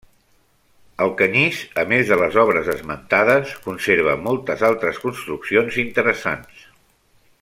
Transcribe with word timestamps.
Alcanyís 1.05 1.59
-a 1.73 1.83
més 1.91 2.07
de 2.13 2.17
les 2.21 2.37
obres 2.43 2.71
esmentades- 2.75 3.53
conserva 3.67 4.17
moltes 4.23 4.65
altres 4.71 4.99
construccions 5.05 5.79
interessants. 5.85 6.65